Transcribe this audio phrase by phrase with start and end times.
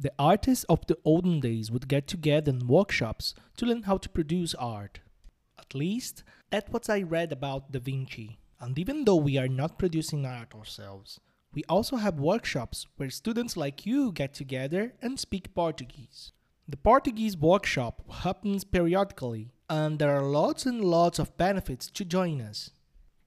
[0.00, 4.08] The artists of the olden days would get together in workshops to learn how to
[4.08, 5.00] produce art.
[5.58, 8.38] At least, that's what I read about Da Vinci.
[8.60, 11.18] And even though we are not producing art ourselves,
[11.52, 16.30] we also have workshops where students like you get together and speak Portuguese.
[16.68, 22.40] The Portuguese workshop happens periodically, and there are lots and lots of benefits to join
[22.40, 22.70] us.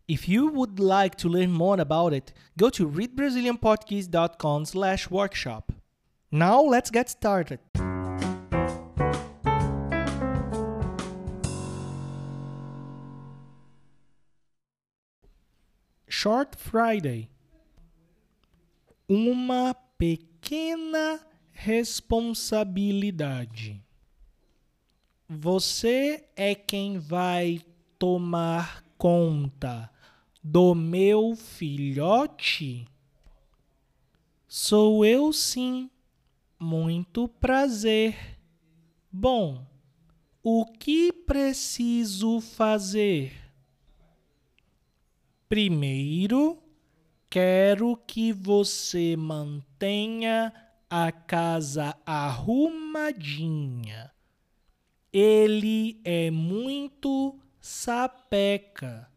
[0.08, 5.74] If you would like to learn more about it, go to readbrazilianportuguese.com slash workshop.
[6.34, 7.60] Now let's get started.
[16.08, 17.30] Short Friday
[19.10, 21.20] Uma pequena
[21.52, 23.84] responsabilidade.
[25.28, 27.62] Você é quem vai
[28.00, 29.92] tomar conta
[30.42, 32.88] do meu filhote?
[34.48, 35.91] Sou eu sim.
[36.64, 38.38] Muito prazer.
[39.12, 39.66] Bom,
[40.44, 43.34] o que preciso fazer?
[45.50, 46.62] Primeiro,
[47.28, 50.54] quero que você mantenha
[50.88, 52.52] a casa arrumadinha.
[55.12, 59.10] Ele é muito sapeca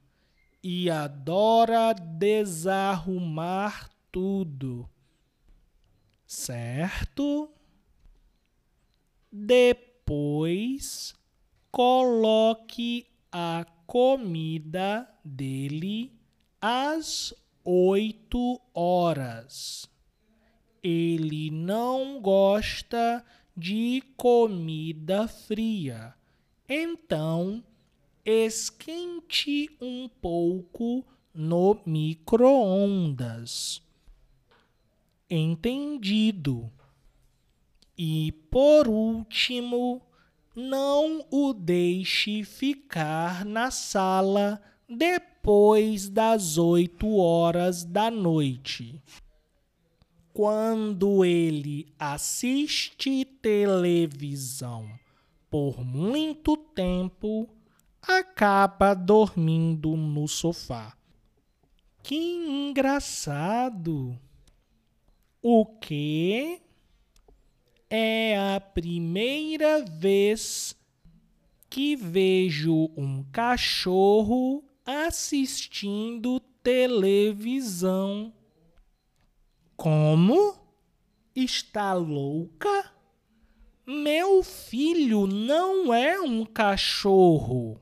[0.63, 4.89] e adora desarrumar tudo.
[6.35, 7.49] Certo?
[9.31, 11.15] Depois
[11.71, 16.13] coloque a comida dele
[16.61, 17.33] às
[17.65, 19.89] oito horas.
[20.83, 23.25] Ele não gosta
[23.57, 26.15] de comida fria.
[26.69, 27.63] Então,
[28.25, 33.84] esquente um pouco no micro-ondas.
[35.29, 36.71] Entendido.
[37.97, 40.03] E por último,
[40.55, 49.01] não o deixe ficar na sala depois das oito horas da noite.
[50.33, 54.89] Quando ele assiste televisão
[55.49, 57.49] por muito tempo,
[58.03, 60.97] acaba dormindo no sofá.
[62.03, 64.19] Que engraçado!
[65.47, 66.63] O que?
[67.91, 70.75] É a primeira vez
[71.69, 78.33] que vejo um cachorro assistindo televisão.
[79.77, 80.59] Como?
[81.37, 82.91] Está louca?
[83.87, 87.79] Meu filho não é um cachorro.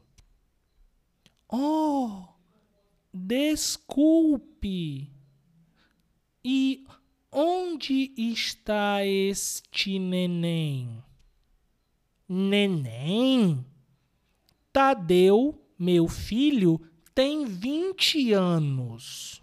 [1.48, 2.24] Oh,
[3.14, 5.12] desculpe.
[6.44, 6.84] E
[7.32, 11.02] onde está este neném?
[12.28, 13.64] Neném?
[14.72, 16.80] Tadeu, meu filho,
[17.14, 19.42] tem 20 anos.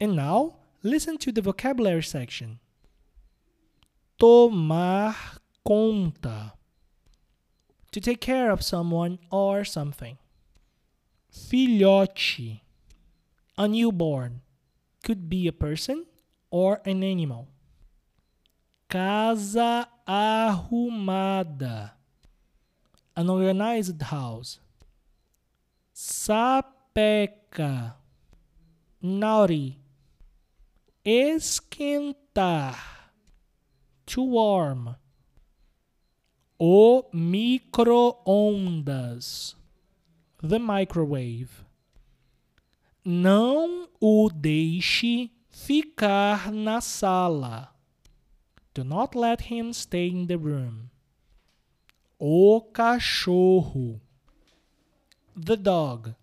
[0.00, 2.58] And now, listen to the vocabulary section.
[4.16, 6.52] Tomar conta.
[7.92, 10.18] To take care of someone or something.
[11.30, 12.60] Filhote.
[13.56, 14.40] A newborn.
[15.08, 16.04] Could be a person
[16.50, 17.48] or an animal.
[18.90, 21.92] Casa arrumada.
[23.16, 24.60] An organized house.
[25.94, 27.94] Sapeca.
[29.00, 29.78] Naughty.
[31.06, 32.76] Esquentar.
[34.08, 34.96] To warm.
[36.60, 39.54] O micro-ondas.
[40.42, 41.64] The microwave.
[43.10, 47.74] Não o deixe ficar na sala.
[48.74, 50.90] Do not let him stay in the room.
[52.18, 53.98] O cachorro.
[55.34, 56.14] The dog.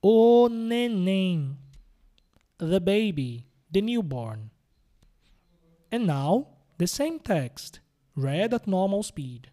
[0.00, 1.56] O neném.
[2.58, 3.44] The baby.
[3.68, 4.52] The newborn.
[5.90, 7.80] And now, the same text,
[8.14, 9.50] read at normal speed.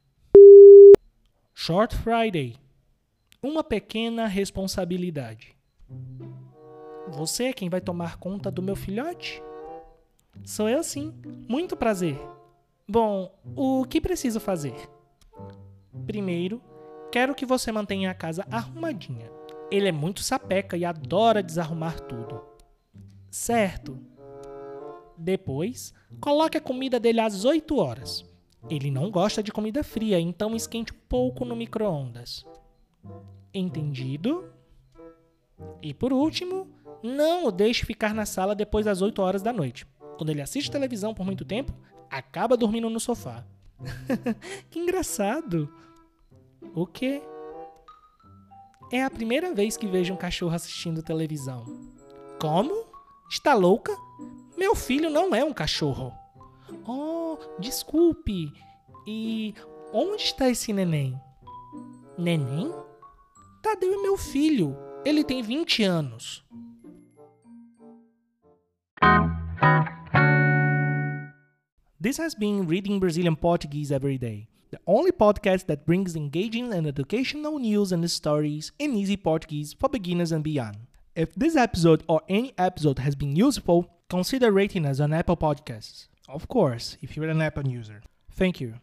[1.56, 2.58] Short Friday.
[3.42, 5.59] Uma pequena responsabilidade.
[7.10, 9.42] Você é quem vai tomar conta do meu filhote?
[10.44, 11.14] Sou eu sim.
[11.48, 12.20] Muito prazer.
[12.88, 14.90] Bom, o que preciso fazer?
[16.06, 16.62] Primeiro,
[17.12, 19.30] quero que você mantenha a casa arrumadinha.
[19.72, 22.42] Ele é muito sapeca e adora desarrumar tudo.
[23.30, 24.00] Certo.
[25.18, 28.26] Depois, coloque a comida dele às 8 horas.
[28.70, 32.46] Ele não gosta de comida fria, então esquente um pouco no micro-ondas.
[33.54, 34.52] Entendido?
[35.82, 36.68] E por último,
[37.02, 39.86] não o deixe ficar na sala depois das 8 horas da noite.
[40.18, 41.74] quando ele assiste televisão por muito tempo,
[42.10, 43.46] acaba dormindo no sofá.
[44.70, 45.74] que engraçado.
[46.76, 47.22] O quê?
[48.92, 51.66] É a primeira vez que vejo um cachorro assistindo televisão.
[52.38, 52.86] Como?
[53.30, 53.96] Está louca?
[54.58, 56.12] Meu filho não é um cachorro.
[56.86, 58.52] Oh, desculpe.
[59.08, 59.54] E
[59.94, 61.18] onde está esse neném?
[62.18, 62.74] Neném?
[63.62, 64.76] Tadeu é meu filho.
[65.06, 66.44] Ele tem 20 anos.
[72.02, 76.86] This has been Reading Brazilian Portuguese Every Day, the only podcast that brings engaging and
[76.86, 80.78] educational news and stories in easy Portuguese for beginners and beyond.
[81.16, 86.08] If this episode or any episode has been useful, consider rating us on Apple Podcasts.
[86.28, 88.02] Of course, if you're an Apple user.
[88.32, 88.80] Thank you.